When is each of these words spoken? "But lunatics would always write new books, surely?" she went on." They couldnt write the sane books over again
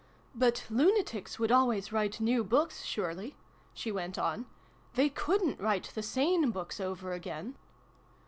"But 0.35 0.65
lunatics 0.67 1.37
would 1.37 1.51
always 1.51 1.93
write 1.93 2.19
new 2.19 2.43
books, 2.43 2.83
surely?" 2.83 3.35
she 3.75 3.91
went 3.91 4.17
on." 4.17 4.47
They 4.95 5.09
couldnt 5.11 5.61
write 5.61 5.91
the 5.93 6.01
sane 6.01 6.49
books 6.49 6.79
over 6.79 7.13
again 7.13 7.55